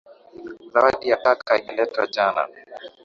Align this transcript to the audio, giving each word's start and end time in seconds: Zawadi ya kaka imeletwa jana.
Zawadi 0.71 1.05
ya 1.09 1.17
kaka 1.23 1.57
imeletwa 1.61 2.07
jana. 2.07 2.43